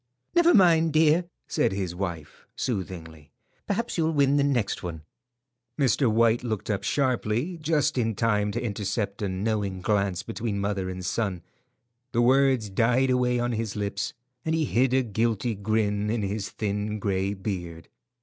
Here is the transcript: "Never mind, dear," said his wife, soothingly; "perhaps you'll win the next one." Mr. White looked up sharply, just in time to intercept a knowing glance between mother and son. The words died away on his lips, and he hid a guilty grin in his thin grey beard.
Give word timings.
"Never 0.33 0.55
mind, 0.55 0.93
dear," 0.93 1.25
said 1.47 1.73
his 1.73 1.93
wife, 1.93 2.47
soothingly; 2.55 3.29
"perhaps 3.67 3.99
you'll 3.99 4.09
win 4.13 4.35
the 4.37 4.43
next 4.43 4.81
one." 4.81 5.03
Mr. 5.77 6.11
White 6.11 6.43
looked 6.43 6.71
up 6.71 6.81
sharply, 6.83 7.59
just 7.61 7.99
in 7.99 8.15
time 8.15 8.51
to 8.53 8.59
intercept 8.59 9.21
a 9.21 9.29
knowing 9.29 9.79
glance 9.79 10.23
between 10.23 10.59
mother 10.59 10.89
and 10.89 11.05
son. 11.05 11.43
The 12.13 12.21
words 12.23 12.71
died 12.71 13.11
away 13.11 13.37
on 13.37 13.51
his 13.51 13.75
lips, 13.75 14.15
and 14.43 14.55
he 14.55 14.65
hid 14.65 14.91
a 14.95 15.03
guilty 15.03 15.53
grin 15.53 16.09
in 16.09 16.23
his 16.23 16.49
thin 16.49 16.97
grey 16.97 17.35
beard. 17.35 17.87